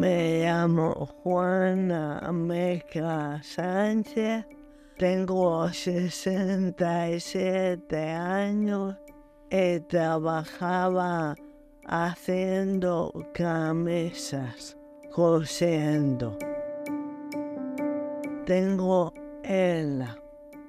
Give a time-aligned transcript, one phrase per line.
[0.00, 4.46] Me llamo Juana Meca Sánchez,
[4.96, 8.96] tengo 67 años
[9.50, 11.34] y trabajaba
[11.84, 14.78] haciendo camisas,
[15.12, 16.38] cosiendo.
[18.46, 19.12] Tengo
[19.42, 20.02] el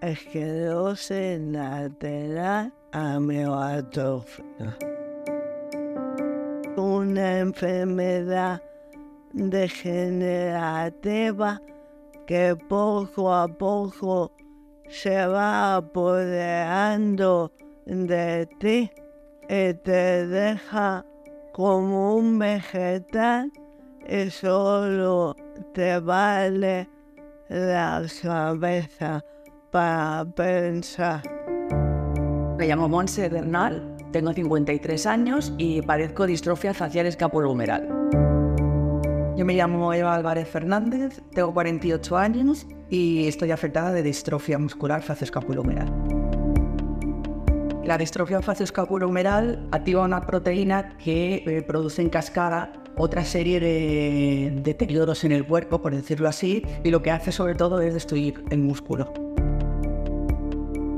[0.01, 4.77] esclerosis lateral amiotrófica.
[6.75, 8.61] Una enfermedad
[9.33, 11.61] degenerativa
[12.25, 14.31] que poco a poco
[14.87, 17.51] se va apoderando
[17.85, 18.91] de ti
[19.49, 21.05] y te deja
[21.53, 23.51] como un vegetal
[24.07, 25.35] y solo
[25.73, 26.89] te vale
[27.49, 29.23] la cabeza
[29.71, 31.21] para pensar.
[32.57, 38.30] Me llamo Monse Bernal, tengo 53 años y padezco distrofia facial escapulohumeral.
[39.37, 45.01] Yo me llamo Eva Álvarez Fernández, tengo 48 años y estoy afectada de distrofia muscular
[45.01, 45.89] facioscapulohumeral.
[47.85, 55.23] La distrofia facioscapulohumeral activa una proteína que eh, produce en cascada otra serie de deterioros
[55.23, 58.59] en el cuerpo, por decirlo así, y lo que hace sobre todo es destruir el
[58.59, 59.30] músculo.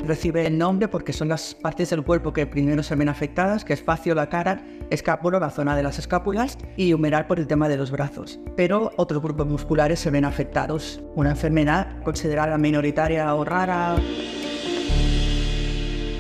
[0.05, 3.71] Recibe el nombre porque son las partes del cuerpo que primero se ven afectadas, que
[3.71, 7.69] es facio, la cara, escápulo, la zona de las escápulas, y humeral por el tema
[7.69, 8.37] de los brazos.
[8.57, 11.01] Pero otros grupos musculares se ven afectados.
[11.15, 13.95] Una enfermedad considerada minoritaria o rara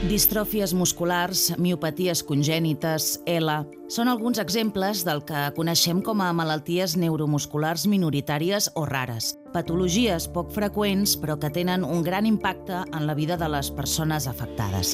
[0.03, 7.85] Distròfies musculars, miopaties congènites, ELA, són alguns exemples del que coneixem com a malalties neuromusculars
[7.87, 9.31] minoritàries o rares.
[9.53, 14.27] Patologies poc freqüents, però que tenen un gran impacte en la vida de les persones
[14.27, 14.91] afectades.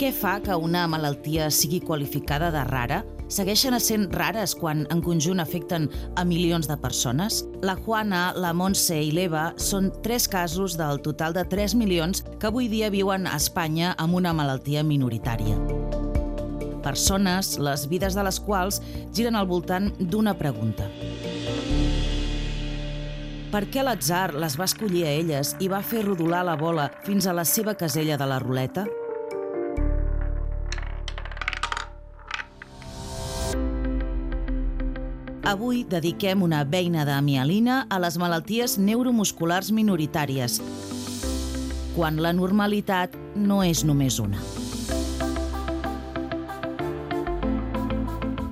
[0.00, 3.02] Què fa que una malaltia sigui qualificada de rara?
[3.28, 7.44] Segueixen sent rares quan en conjunt afecten a milions de persones?
[7.62, 12.48] La Juana, la Montse i l'Eva són tres casos del total de 3 milions que
[12.48, 15.58] avui dia viuen a Espanya amb una malaltia minoritària.
[16.82, 18.80] Persones, les vides de les quals
[19.12, 20.88] giren al voltant d'una pregunta.
[23.48, 27.26] Per què l'atzar les va escollir a elles i va fer rodolar la bola fins
[27.26, 28.84] a la seva casella de la ruleta?
[35.48, 40.58] Avui dediquem una beina de mielina a les malalties neuromusculars minoritàries,
[41.94, 44.42] quan la normalitat no és només una.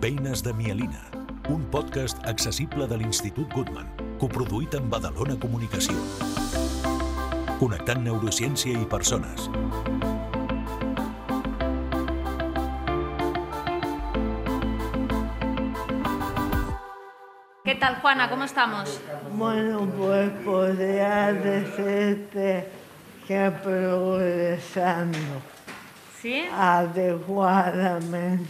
[0.00, 1.04] Beines de mielina,
[1.52, 6.00] un podcast accessible de l'Institut Goodman, coproduït amb Badalona Comunicació.
[7.60, 9.50] Connectant neurociència i persones.
[18.06, 18.30] Juana?
[18.30, 19.00] ¿Cómo estamos?
[19.32, 22.68] Bueno, pues podría decirte
[23.26, 25.18] que progresando
[26.22, 26.44] ¿Sí?
[26.52, 28.48] adecuadamente.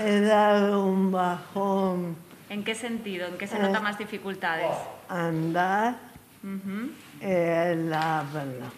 [0.00, 2.16] He dado un bajón
[2.50, 3.28] ¿En qué sentido?
[3.28, 4.72] ¿En qué se nota más dificultades?
[5.08, 5.94] andar
[7.20, 8.72] y el habla.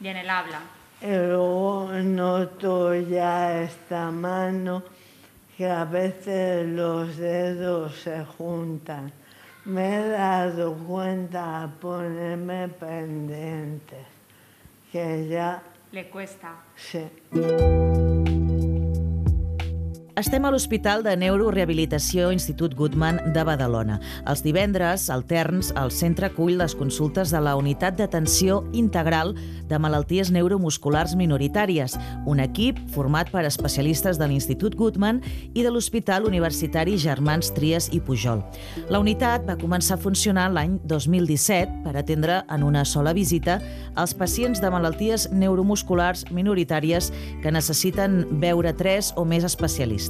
[0.00, 0.60] Y en el habla.
[1.02, 4.84] Y luego noto ya esta mano
[5.56, 9.12] que a veces los dedos se juntan.
[9.64, 13.96] Me he dado cuenta a ponerme pendiente,
[14.90, 15.62] que ya
[15.92, 16.54] Le cuesta.
[16.76, 17.06] sí.
[20.20, 23.94] Estem a l'Hospital de Neurorehabilitació Institut Goodman de Badalona.
[24.28, 29.32] Els divendres, alterns, el centre acull les consultes de la Unitat d'Atenció Integral
[29.70, 31.94] de Malalties Neuromusculars Minoritàries,
[32.28, 35.22] un equip format per especialistes de l'Institut Goodman
[35.54, 38.44] i de l'Hospital Universitari Germans Trias i Pujol.
[38.92, 43.56] La unitat va començar a funcionar l'any 2017 per atendre en una sola visita
[43.96, 47.08] els pacients de malalties neuromusculars minoritàries
[47.40, 50.09] que necessiten veure tres o més especialistes.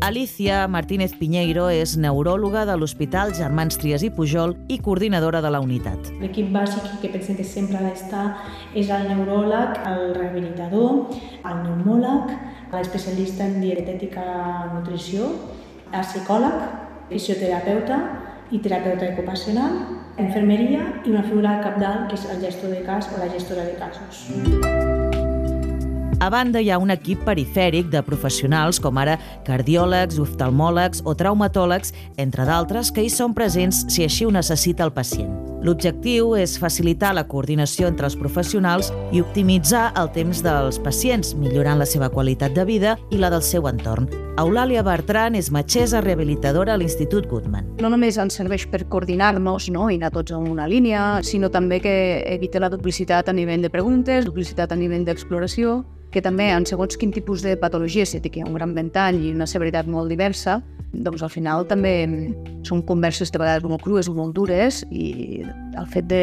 [0.00, 5.60] Alicia Martínez Piñeiro és neuròloga de l'Hospital Germans Trias i Pujol i coordinadora de la
[5.60, 6.08] unitat.
[6.22, 8.24] L'equip bàsic que pensem que sempre ha d'estar
[8.74, 11.12] és el neuròleg, el rehabilitador,
[11.44, 12.32] el pneumòleg,
[12.72, 14.24] l'especialista en dietètica
[14.72, 15.28] nutrició,
[15.92, 16.64] el psicòleg,
[17.12, 18.00] fisioterapeuta
[18.50, 19.76] i terapeuta ocupacional,
[20.16, 23.76] infermeria i una figura capdalt que és el gestor de cas o la gestora de
[23.78, 24.26] casos.
[26.20, 29.14] A banda, hi ha un equip perifèric de professionals com ara
[29.46, 34.92] cardiòlegs, oftalmòlegs o traumatòlegs, entre d'altres, que hi són presents si així ho necessita el
[34.92, 35.32] pacient.
[35.60, 41.76] L'objectiu és facilitar la coordinació entre els professionals i optimitzar el temps dels pacients, millorant
[41.76, 44.08] la seva qualitat de vida i la del seu entorn.
[44.40, 47.68] Eulàlia Bertran és metgessa rehabilitadora a l'Institut Goodman.
[47.84, 49.90] No només ens serveix per coordinar-nos no?
[49.92, 53.68] i anar tots en una línia, sinó també que evita la duplicitat a nivell de
[53.68, 58.40] preguntes, duplicitat a nivell d'exploració, que també en segons quin tipus de patologia, si que
[58.40, 61.94] hi ha un gran ventall i una severitat molt diversa, doncs al final també
[62.66, 65.42] són converses de vegades molt crues o molt dures i
[65.78, 66.22] el fet de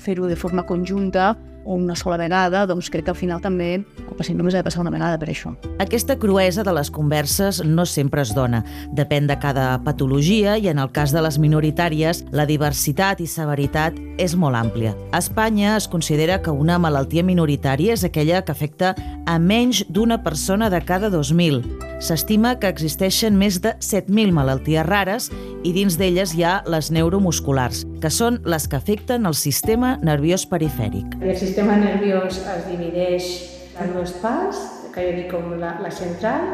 [0.00, 1.34] fer-ho de forma conjunta
[1.74, 4.80] una sola vegada, doncs crec que al final també el pacient només ha de passar
[4.82, 5.52] una vegada per això.
[5.82, 8.62] Aquesta cruesa de les converses no sempre es dona.
[8.96, 13.98] Depèn de cada patologia i en el cas de les minoritàries, la diversitat i severitat
[14.18, 14.94] és molt àmplia.
[15.12, 18.94] A Espanya es considera que una malaltia minoritària és aquella que afecta
[19.26, 21.62] a menys d'una persona de cada 2.000.
[21.98, 25.30] S'estima que existeixen més de 7.000 malalties rares
[25.66, 30.46] i dins d'elles hi ha les neuromusculars, que són les que afecten el sistema nerviós
[30.50, 31.18] perifèric.
[31.20, 33.30] El sistema nerviós es divideix
[33.78, 34.60] en dues parts,
[34.94, 36.46] que jo dic com la, la central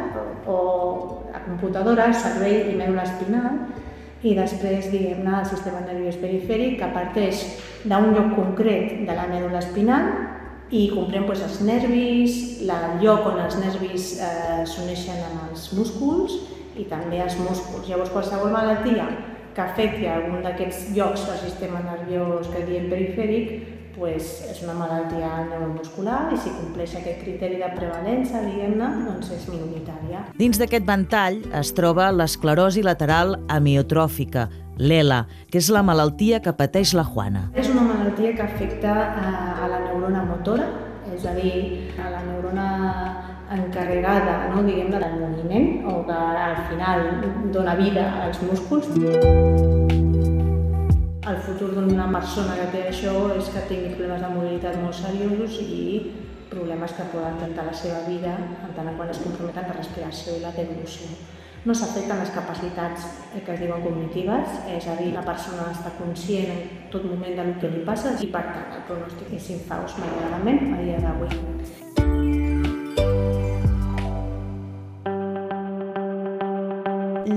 [0.50, 0.58] o
[1.32, 3.58] la computadora, cervell i mèdula espinal,
[4.24, 7.44] i després, diguem-ne, el sistema nerviós perifèric, que parteix
[7.84, 10.08] d'un lloc concret de la mèdula espinal
[10.72, 16.38] i comprèn doncs, els nervis, el lloc on els nervis eh, s'uneixen amb els músculs
[16.80, 17.84] i també els músculs.
[17.86, 19.06] Llavors, qualsevol malaltia
[19.54, 23.54] que afecti algun d'aquests llocs del sistema nerviós que diem perifèric
[23.94, 29.46] pues, és una malaltia neuromuscular i si compleix aquest criteri de prevalença, diguem-ne, doncs és
[29.50, 30.24] minoritària.
[30.38, 34.48] Dins d'aquest ventall es troba l'esclerosi lateral amiotròfica,
[34.78, 37.46] l'ELA, que és la malaltia que pateix la Juana.
[37.54, 39.30] És una malaltia que afecta a,
[39.62, 40.66] a la neurona motora,
[41.14, 41.54] és a dir,
[42.02, 42.66] a la neurona
[43.54, 47.06] encarregada, no, diguem-ne, del moviment, o que al final
[47.54, 48.90] dona vida als músculs.
[51.24, 55.56] El futur d'una persona que té això és que tingui problemes de mobilitat molt seriosos
[55.62, 55.84] i
[56.50, 60.44] problemes que poden tentar la seva vida en tant quan es comprometen la respiració i
[60.44, 61.08] la devolució.
[61.64, 66.52] No s'afecten les capacitats que es diuen cognitives, és a dir, la persona està conscient
[66.52, 70.76] en tot moment del que li passa i per tant el pronòstic és infaust malauradament
[70.76, 71.93] a dia d'avui.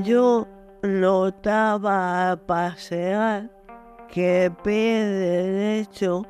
[0.08, 0.48] Yo
[0.84, 3.50] notaba al pasear
[4.08, 6.24] que pie derecho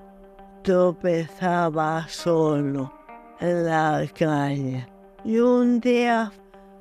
[0.63, 2.91] tropezaba solo
[3.39, 4.87] en la calle.
[5.23, 6.31] Y un día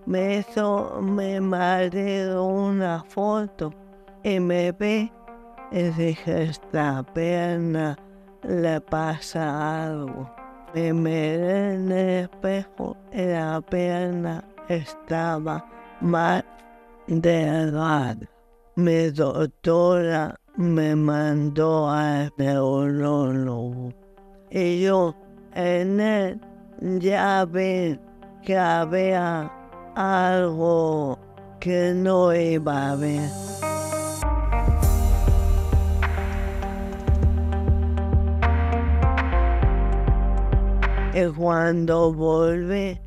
[0.07, 3.75] me hizo marido una foto
[4.23, 5.13] y me ve
[5.73, 7.95] y dije, esta pierna
[8.43, 10.35] le pasa algo.
[10.73, 15.63] Me miré en el espejo y la pierna estaba
[17.09, 18.17] más delgada.
[18.77, 23.93] Mi doctora me mandó al neurólogo
[24.51, 25.15] y yo
[25.55, 26.41] en él
[26.99, 27.99] ya vi
[28.45, 29.51] que había
[29.95, 31.19] algo
[31.59, 33.31] que no iba bien.
[41.15, 43.01] Y cuando volví,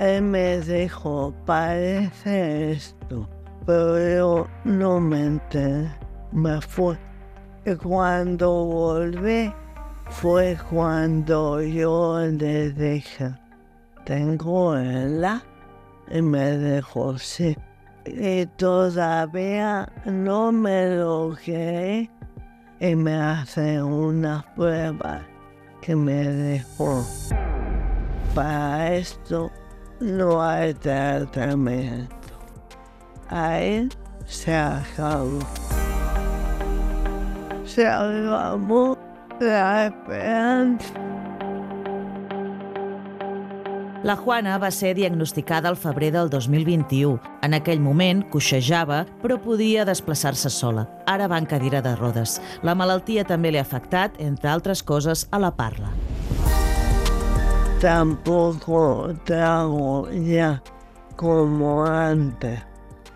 [0.00, 3.28] él me dijo, parece esto,
[3.66, 5.94] pero yo no me enteré,
[6.32, 6.96] me fui.
[7.66, 9.52] Y cuando volví,
[10.08, 13.30] fue cuando yo le dije,
[14.06, 15.42] tengo la
[16.10, 17.54] y me dijo sí.
[18.06, 22.10] Y todavía no me lo creí
[22.80, 25.20] y me hace una prueba
[25.82, 27.04] que me dijo,
[28.34, 29.50] para esto
[30.00, 32.16] no hay tratamiento.
[33.28, 33.88] Ahí
[34.26, 35.38] se acabó.
[37.64, 38.98] Se acabó
[39.38, 40.94] la esperanza.
[44.02, 47.20] La Juana va ser diagnosticada al febrer del 2021.
[47.44, 50.86] En aquell moment coixejava, però podia desplaçar-se sola.
[51.04, 52.38] Ara va en cadira de rodes.
[52.64, 55.92] La malaltia també li ha afectat, entre altres coses, a la parla.
[57.80, 60.62] Tampoco trago ya
[61.16, 62.60] como antes.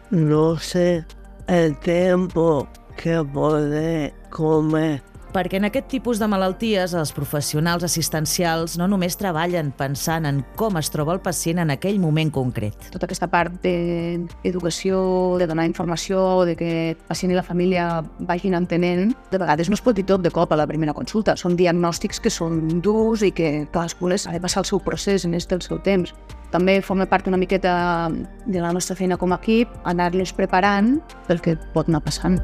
[0.09, 1.05] No sé
[1.47, 2.67] el tiempo
[2.97, 5.03] que podré comer.
[5.35, 10.77] Perquè en aquest tipus de malalties els professionals assistencials no només treballen pensant en com
[10.79, 12.87] es troba el pacient en aquell moment concret.
[12.95, 15.01] Tota aquesta part d'educació,
[15.43, 17.89] de donar informació, de que el pacient i la família
[18.21, 21.35] vagin entenent, de vegades no es pot dir tot de cop a la primera consulta.
[21.35, 25.35] Són diagnòstics que són durs i que cadascú ha de passar el seu procés en
[25.35, 26.15] este el seu temps.
[26.55, 28.07] També forma part una miqueta
[28.47, 32.39] de la nostra feina com a equip, anar-los preparant pel que pot anar passant.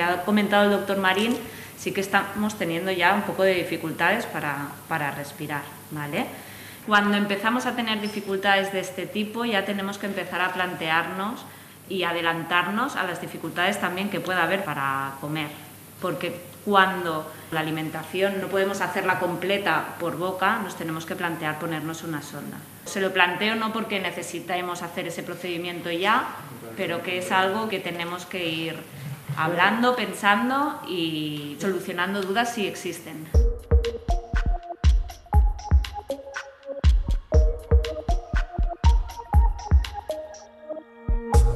[0.00, 1.36] Ha comentado el doctor Marín,
[1.78, 6.26] sí que estamos teniendo ya un poco de dificultades para, para respirar, ¿vale?
[6.86, 11.44] Cuando empezamos a tener dificultades de este tipo, ya tenemos que empezar a plantearnos
[11.88, 15.48] y adelantarnos a las dificultades también que pueda haber para comer,
[16.00, 22.02] porque cuando la alimentación no podemos hacerla completa por boca, nos tenemos que plantear ponernos
[22.02, 22.58] una sonda.
[22.84, 26.28] Se lo planteo no porque necesitemos hacer ese procedimiento ya,
[26.76, 28.76] pero que es algo que tenemos que ir
[29.36, 33.28] hablando, pensando y solucionando dudas si existen.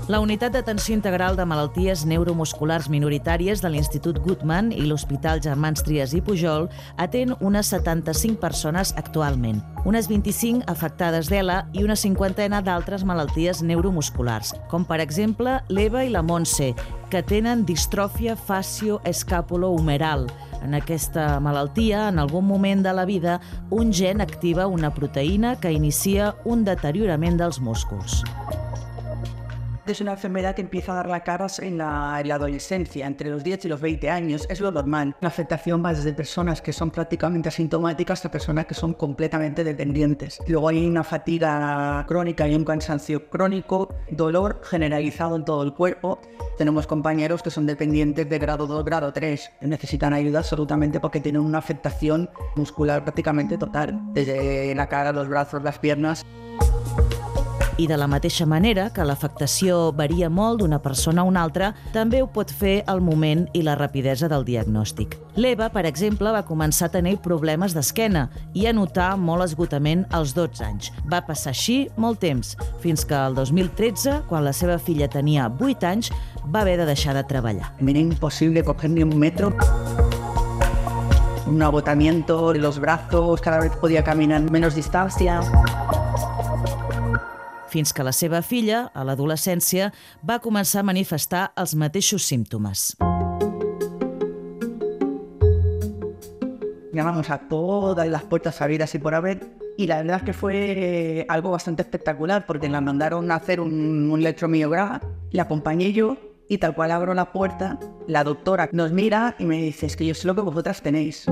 [0.06, 6.12] La Unitat d'Atenció Integral de Malalties Neuromusculars Minoritàries de l'Institut Goodman i l'Hospital Germans Trias
[6.12, 6.66] i Pujol
[7.00, 14.52] atén unes 75 persones actualment, unes 25 afectades d'ELA i una cinquantena d'altres malalties neuromusculars,
[14.68, 16.74] com per exemple l'Eva i la Montse,
[17.08, 20.28] que tenen distròfia facio-escapulo-humeral.
[20.60, 25.72] En aquesta malaltia, en algun moment de la vida, un gen activa una proteïna que
[25.72, 28.20] inicia un deteriorament dels músculs.
[29.86, 33.28] Es una enfermedad que empieza a dar la cara en la, en la, adolescencia, entre
[33.28, 34.46] los 10 y los 20 años.
[34.48, 35.14] Es lo normal.
[35.20, 40.40] La afectación va desde personas que son prácticamente asintomáticas hasta personas que son completamente dependientes.
[40.46, 46.18] Luego hay una fatiga crónica y un cansancio crónico, dolor generalizado en todo el cuerpo.
[46.56, 49.52] Tenemos compañeros que son dependientes de grado 2, grado 3.
[49.60, 55.62] Necesitan ayuda absolutamente porque tienen una afectación muscular prácticamente total, desde la cara, los brazos,
[55.62, 56.24] las piernas.
[57.76, 62.20] I de la mateixa manera que l'afectació varia molt d'una persona a una altra, també
[62.22, 65.16] ho pot fer el moment i la rapidesa del diagnòstic.
[65.34, 70.36] L'Eva, per exemple, va començar a tenir problemes d'esquena i a notar molt esgotament als
[70.38, 70.92] 12 anys.
[71.10, 75.90] Va passar així molt temps, fins que el 2013, quan la seva filla tenia 8
[75.90, 76.12] anys,
[76.46, 77.72] va haver de deixar de treballar.
[77.82, 79.50] Era imposible coger ni un metro
[81.46, 85.40] un agotamiento de los brazos, cada vez podía caminar menos distancia
[87.74, 89.90] fins que la seva filla, a l'adolescència,
[90.22, 92.92] va començar a manifestar els mateixos símptomes.
[96.94, 99.40] Llamamos a todas las puertas abiertas y por haber
[99.76, 104.08] y la verdad es que fue algo bastante espectacular porque la mandaron a hacer un,
[104.08, 105.00] un electromiograma,
[105.32, 106.16] la acompañé yo
[106.48, 110.06] y tal cual abro la puerta, la doctora nos mira y me dice, es que
[110.06, 111.26] yo sé lo que vosotras tenéis.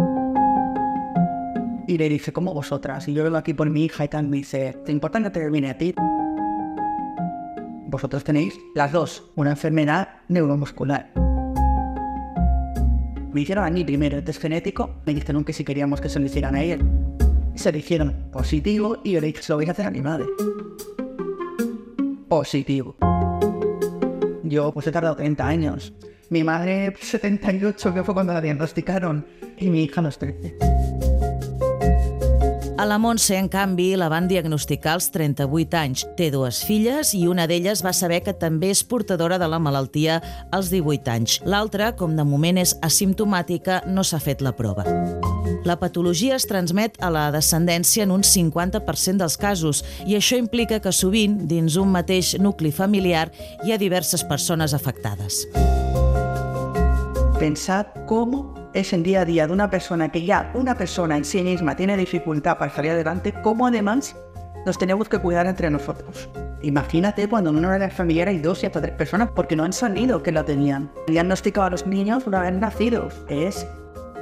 [1.86, 3.06] Y le dice, ¿cómo vosotras?
[3.06, 5.48] Y yo vengo aquí por mi hija y tal, me dice, ¿te importa que te
[5.48, 5.94] viene a ti?
[7.92, 11.12] Vosotros tenéis las dos, una enfermedad neuromuscular.
[13.34, 16.18] Me hicieron a mí primero el test genético, me dijeron que si queríamos que se
[16.18, 16.78] lo hicieran a ella.
[17.54, 20.00] Se lo hicieron positivo y yo le dije, se lo voy a hacer a mi
[20.00, 20.24] madre.
[22.30, 22.96] Positivo.
[24.42, 25.92] Yo pues he tardado 30 años.
[26.30, 29.26] Mi madre 78, que fue cuando la diagnosticaron,
[29.58, 30.71] y mi hija los 13.
[32.82, 36.00] A la Montse, en canvi, la van diagnosticar als 38 anys.
[36.18, 40.16] Té dues filles i una d'elles va saber que també és portadora de la malaltia
[40.50, 41.36] als 18 anys.
[41.46, 44.82] L'altra, com de moment és asimptomàtica, no s'ha fet la prova.
[45.62, 50.80] La patologia es transmet a la descendència en un 50% dels casos i això implica
[50.82, 53.28] que sovint, dins un mateix nucli familiar,
[53.62, 55.44] hi ha diverses persones afectades.
[57.38, 61.24] Pensad cómo es el día a día de una persona que ya una persona en
[61.24, 64.16] sí misma tiene dificultad para salir adelante, cómo además
[64.64, 66.28] nos tenemos que cuidar entre nosotros.
[66.62, 69.64] Imagínate cuando en una de las familias hay dos y hasta tres personas porque no
[69.64, 70.90] han salido que lo tenían.
[71.08, 73.14] Diagnosticado a los niños una vez nacidos.
[73.28, 73.66] Es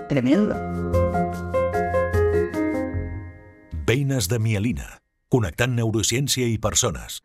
[0.08, 0.56] tremendo.
[3.86, 7.24] Veines de mielina, connectant neurociència i persones.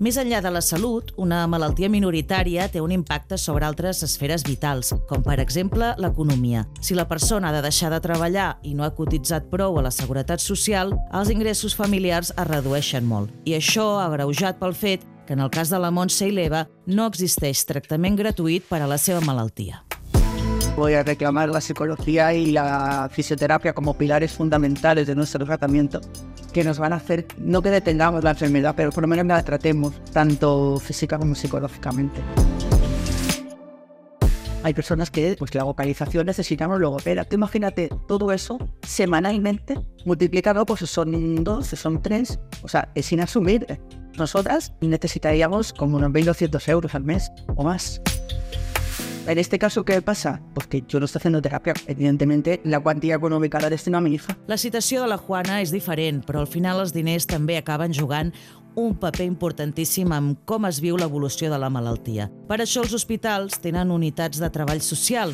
[0.00, 4.94] Més enllà de la salut, una malaltia minoritària té un impacte sobre altres esferes vitals,
[5.10, 6.62] com per exemple l'economia.
[6.80, 9.92] Si la persona ha de deixar de treballar i no ha cotitzat prou a la
[9.92, 13.28] seguretat social, els ingressos familiars es redueixen molt.
[13.44, 17.04] I això agreujat pel fet que en el cas de la Montse i l'Eva no
[17.12, 19.84] existeix tractament gratuït per a la seva malaltia.
[20.76, 26.00] Voy a reclamar la psicología y la fisioterapia como pilares fundamentales de nuestro tratamiento,
[26.52, 29.42] que nos van a hacer, no que detengamos la enfermedad, pero por lo menos la
[29.42, 32.20] tratemos, tanto física como psicológicamente.
[34.62, 37.24] Hay personas que, pues la vocalización necesitamos logopeda.
[37.24, 39.74] Tú imagínate todo eso semanalmente,
[40.04, 42.38] multiplicado, pues son dos, son tres.
[42.62, 43.80] O sea, es inasumible.
[44.18, 48.02] Nosotras necesitaríamos como unos 1.200 euros al mes o más.
[49.30, 50.42] En este caso, ¿qué pasa?
[50.54, 51.72] Pues que yo no estoy haciendo terapia.
[51.86, 54.36] Evidentemente, la cuantía econòmica la destino a mi hija.
[54.48, 58.32] La situació de la Juana és diferent, però al final els diners també acaben jugant
[58.74, 62.26] un paper importantíssim en com es viu l'evolució de la malaltia.
[62.50, 65.30] Per això els hospitals tenen unitats de treball social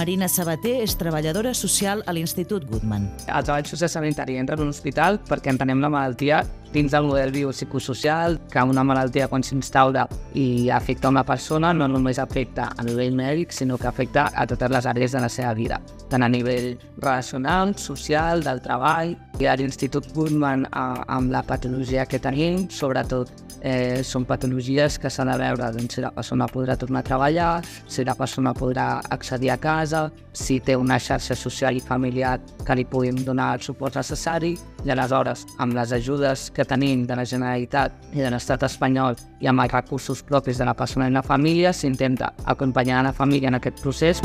[0.00, 3.02] Marina Sabater és treballadora social a l'Institut Goodman.
[3.28, 6.38] El treball sociosanitari entra en un hospital perquè entenem la malaltia
[6.72, 12.20] dins del model biopsicosocial, que una malaltia quan s'instaura i afecta una persona no només
[12.22, 15.82] afecta a nivell mèdic, sinó que afecta a totes les àrees de la seva vida,
[16.08, 19.16] tant a nivell relacional, social, del treball.
[19.40, 25.30] I a l'Institut Goodman, amb la patologia que tenim, sobretot eh, són patologies que s'han
[25.30, 27.50] de veure doncs, si la persona podrà tornar a treballar,
[27.88, 32.76] si la persona podrà accedir a casa, si té una xarxa social i familiar que
[32.76, 37.26] li puguin donar el suport necessari i aleshores amb les ajudes que tenim de la
[37.28, 41.26] Generalitat i de l'estat espanyol i amb els recursos propis de la persona i la
[41.26, 44.22] família s'intenta acompanyar la família en aquest procés.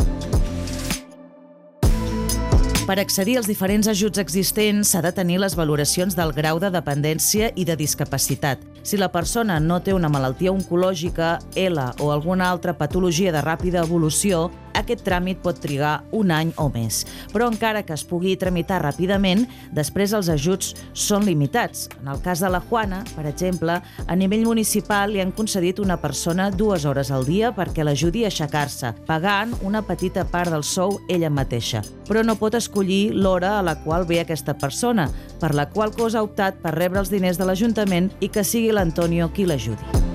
[2.86, 7.48] Per accedir als diferents ajuts existents s'ha de tenir les valoracions del grau de dependència
[7.58, 8.62] i de discapacitat.
[8.86, 13.82] Si la persona no té una malaltia oncològica, ELA o alguna altra patologia de ràpida
[13.82, 17.04] evolució, aquest tràmit pot trigar un any o més.
[17.34, 21.88] Però encara que es pugui tramitar ràpidament, després els ajuts són limitats.
[22.02, 25.98] En el cas de la Juana, per exemple, a nivell municipal li han concedit una
[26.02, 31.00] persona dues hores al dia perquè l'ajudi a aixecar-se, pagant una petita part del sou
[31.10, 31.84] ella mateixa.
[32.06, 36.20] Però no pot escollir l'hora a la qual ve aquesta persona, per la qual cosa
[36.20, 40.06] ha optat per rebre els diners de l'Ajuntament i que sigui l'Antonio qui l'ajudi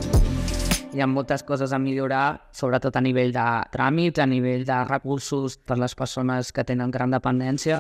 [0.93, 5.59] hi ha moltes coses a millorar, sobretot a nivell de tràmits, a nivell de recursos
[5.59, 7.79] per les persones que tenen gran dependència.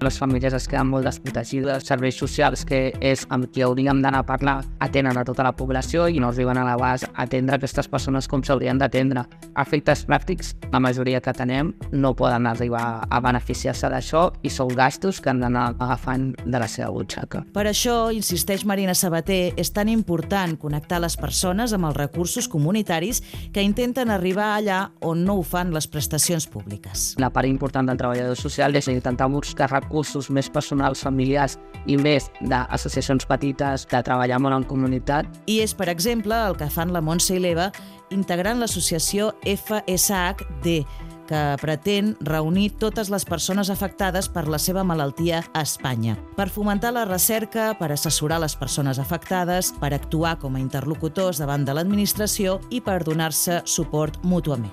[0.00, 4.26] Les famílies es queden molt desprotegides, serveis socials, que és amb qui hauríem d'anar a
[4.28, 8.28] parlar, atenen a tota la població i no arriben a l'abast a atendre aquestes persones
[8.30, 9.24] com s'haurien d'atendre.
[9.58, 15.18] Efectes pràctics, la majoria que tenem no poden arribar a beneficiar-se d'això i són gastos
[15.18, 17.42] que han d'anar agafant de la seva butxaca.
[17.52, 23.24] Per això, insisteix Marina Sabater, és tan important connectar les persones amb els recursos comunitaris
[23.50, 27.16] que intenten arribar allà on no ho fan les prestacions públiques.
[27.18, 29.88] La part important del treballador social és intentar buscar recursos
[30.30, 35.28] més personals, familiars i més d'associacions petites de treballar molt en comunitat.
[35.46, 37.70] I és, per exemple, el que fan la Montse i l'Eva
[38.14, 40.82] integrant l'associació FSHD,
[41.28, 46.94] que pretén reunir totes les persones afectades per la seva malaltia a Espanya, per fomentar
[46.96, 52.58] la recerca, per assessorar les persones afectades, per actuar com a interlocutors davant de l'administració
[52.70, 54.72] i per donar-se suport mútuament.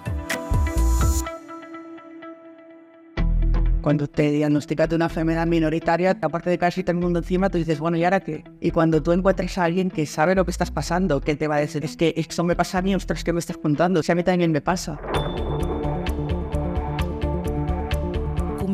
[3.85, 7.79] Cuando te diagnostican una enfermedad minoritaria, aparte de casi todo el mundo encima, tú dices,
[7.79, 8.43] bueno, ¿y ahora qué?
[8.59, 11.57] Y cuando tú encuentras a alguien que sabe lo que estás pasando, que te va
[11.57, 14.01] a decir, es que esto me pasa a mí, ostras, ¿qué me estás contando?
[14.01, 14.99] Si a mí también me pasa.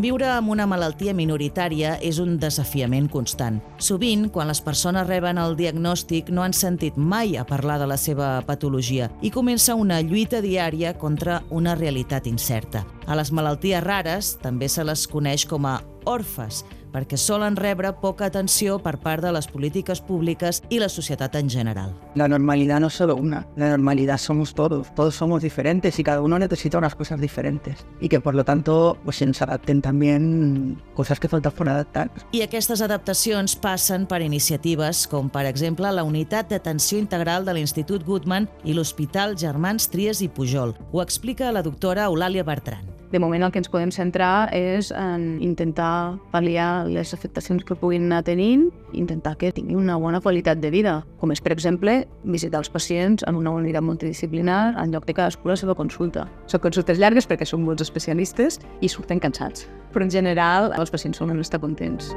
[0.02, 3.60] Conviure amb una malaltia minoritària és un desafiament constant.
[3.78, 8.00] Sovint, quan les persones reben el diagnòstic, no han sentit mai a parlar de la
[8.02, 12.82] seva patologia i comença una lluita diària contra una realitat incerta.
[13.06, 15.78] A les malalties rares també se les coneix com a
[16.10, 21.36] orfes, perquè solen rebre poca atenció per part de les polítiques públiques y la societat
[21.36, 21.96] en general.
[22.16, 26.22] La normalidad no es solo una, la normalidad somos todos, todos somos diferentes y cada
[26.22, 30.82] uno necesita unas cosas diferentes y que por lo tanto pues, se nos adapten también
[30.94, 32.12] cosas que faltan por adaptar.
[32.32, 38.06] I aquestes adaptacions passen per iniciatives com, per exemple, la Unitat d'Atenció Integral de l'Institut
[38.06, 40.76] Goodman i l'Hospital Germans Trias i Pujol.
[40.92, 43.01] Ho explica la doctora Eulàlia Bertran.
[43.12, 48.06] De moment el que ens podem centrar és en intentar pal·liar les afectacions que puguin
[48.08, 52.62] anar tenint, intentar que tinguin una bona qualitat de vida, com és, per exemple, visitar
[52.64, 56.30] els pacients en una unitat multidisciplinar en lloc de cadascú la seva consulta.
[56.48, 61.20] Són consultes llargues perquè són molts especialistes i surten cansats, però en general els pacients
[61.20, 62.16] solen estar contents.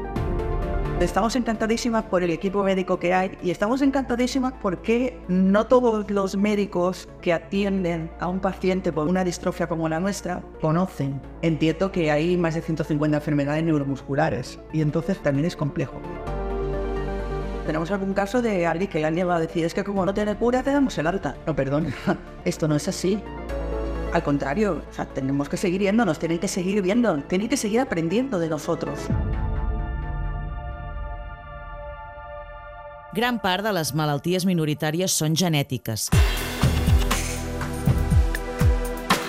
[1.01, 6.37] Estamos encantadísimas por el equipo médico que hay y estamos encantadísimas porque no todos los
[6.37, 11.21] médicos que atienden a un paciente por una distrofia como la nuestra conocen.
[11.43, 16.01] Entiendo que hay más de 150 enfermedades neuromusculares y entonces también es complejo.
[17.67, 20.37] Tenemos algún caso de alguien que alguien va a decir, es que como no tiene
[20.37, 21.37] cura, te damos el alta.
[21.45, 21.93] No, perdón,
[22.45, 23.21] esto no es así.
[24.13, 27.81] Al contrario, o sea, tenemos que seguir yéndonos, tienen que seguir viendo, tienen que seguir
[27.81, 29.09] aprendiendo de nosotros.
[33.15, 36.09] Gran part de les malalties minoritàries són genètiques.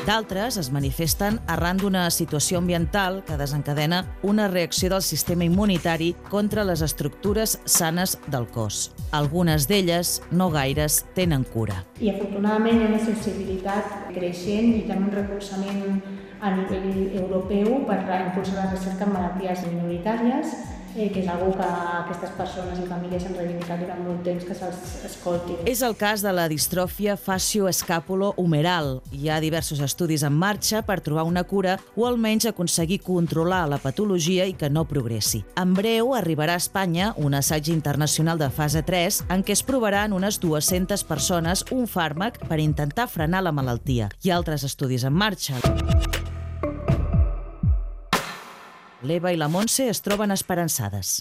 [0.08, 6.64] D'altres es manifesten arran d'una situació ambiental que desencadena una reacció del sistema immunitari contra
[6.66, 8.92] les estructures sanes del cos.
[9.14, 11.84] Algunes d'elles, no gaires, tenen cura.
[12.02, 16.02] I afortunadament hi ha una sensibilitat creixent i també un recolzament
[16.42, 20.58] a nivell europeu per impulsar la recerca en malalties minoritàries
[20.96, 21.68] eh, que és una que
[22.00, 25.58] aquestes persones i famílies han reivindicat durant molt temps que se'ls escolti.
[25.70, 29.02] És el cas de la distròfia facio-escàpulo-humeral.
[29.12, 33.82] Hi ha diversos estudis en marxa per trobar una cura o almenys aconseguir controlar la
[33.82, 35.44] patologia i que no progressi.
[35.60, 40.14] En breu arribarà a Espanya un assaig internacional de fase 3 en què es provaran
[40.14, 44.10] unes 200 persones un fàrmac per intentar frenar la malaltia.
[44.24, 45.60] Hi ha altres estudis en marxa.
[49.06, 51.20] L'Eva i la Montse es troben esperançades.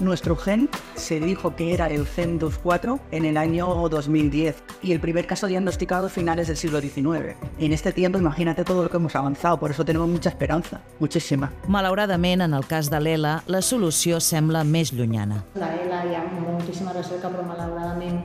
[0.00, 5.00] Nuestro gen se dijo que era el gen 24 en el año 2010 y el
[5.00, 7.36] primer caso diagnosticado a finales del siglo XIX.
[7.58, 11.50] En este tiempo imagínate todo lo que hemos avanzado, por eso tenemos mucha esperanza, muchísima.
[11.68, 15.46] Malauradament, en el cas de l'ELA, la solució sembla més llunyana.
[15.54, 18.20] La ELA hi ha moltíssima recerca, però malauradament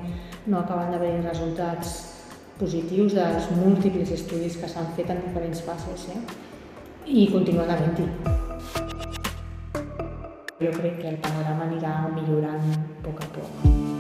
[0.47, 2.16] no acaben d'haver resultats
[2.59, 6.21] positius dels múltiples estudis que s'han fet en diferents fases eh?
[7.05, 8.07] i continuen havent-hi.
[10.57, 13.96] Jo crec que el panorama anirà millorant a poc a poc.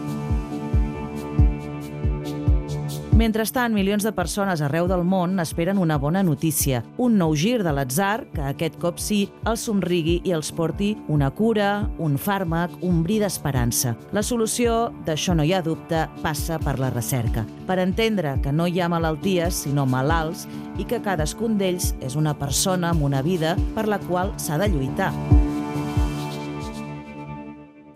[3.17, 7.71] Mentrestant, milions de persones arreu del món esperen una bona notícia, un nou gir de
[7.73, 13.01] l'atzar que aquest cop sí els somrigui i els porti una cura, un fàrmac, un
[13.01, 13.95] bri d'esperança.
[14.13, 18.69] La solució, d'això no hi ha dubte, passa per la recerca, per entendre que no
[18.69, 20.45] hi ha malalties, sinó malalts,
[20.77, 24.69] i que cadascun d'ells és una persona amb una vida per la qual s'ha de
[24.69, 25.09] lluitar.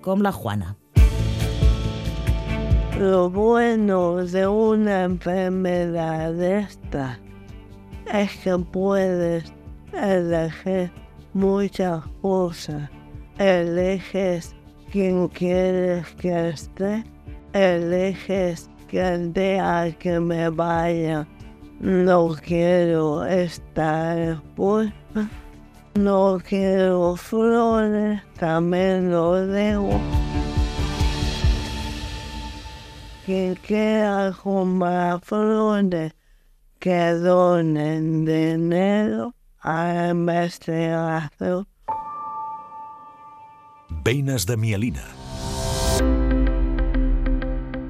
[0.02, 0.81] Com la Juana.
[3.02, 7.18] Lo bueno de una enfermedad esta
[8.14, 9.52] es que puedes
[9.92, 10.92] elegir
[11.34, 12.92] muchas cosas.
[13.40, 14.56] Eliges
[14.92, 17.04] quién quieres que esté,
[17.54, 21.26] eliges el día que me vaya
[21.80, 25.28] no quiero estar expuesta,
[25.96, 30.00] no quiero flores, también lo digo.
[33.32, 36.12] Quien quiera comprar flores
[36.80, 41.66] que donen dinero a investigación.
[44.04, 45.06] Veines de mielina.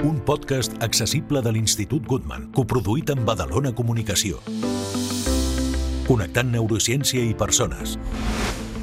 [0.03, 4.45] Un podcast accessible de l'Institut Goodman, coproduït amb Badalona Comunicació.
[6.05, 7.97] Connectant neurociència i persones.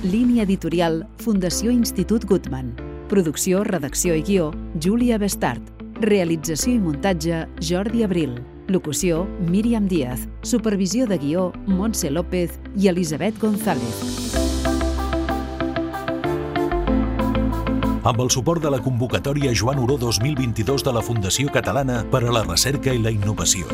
[0.03, 2.75] Línia editorial Fundació Institut Goodman.
[3.07, 4.51] Producció, redacció i guió,
[4.83, 5.78] Júlia Bestart.
[6.01, 8.37] Realització i muntatge, Jordi Abril.
[8.69, 10.29] Locució, Míriam Díaz.
[10.47, 14.39] Supervisió de guió, Montse López i Elisabet González.
[18.05, 22.31] Amb el suport de la convocatòria Joan Oró 2022 de la Fundació Catalana per a
[22.33, 23.67] la Recerca i la Innovació.